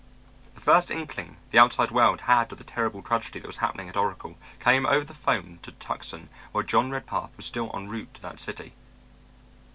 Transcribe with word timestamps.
The 0.55 0.61
first 0.61 0.89
inkling 0.89 1.37
the 1.51 1.59
outside 1.59 1.91
world 1.91 2.21
had 2.21 2.51
of 2.51 2.57
the 2.57 2.63
terrible 2.63 3.03
tragedy 3.03 3.37
that 3.37 3.45
was 3.47 3.57
happening 3.57 3.87
at 3.87 3.95
Oracle 3.95 4.35
came 4.59 4.83
over 4.87 5.05
the 5.05 5.13
phone 5.13 5.59
to 5.61 5.73
Tucson 5.73 6.27
while 6.51 6.63
John 6.63 6.89
Redpath 6.89 7.37
was 7.37 7.45
still 7.45 7.69
en 7.75 7.87
route 7.87 8.15
to 8.15 8.21
that 8.23 8.39
city. 8.39 8.73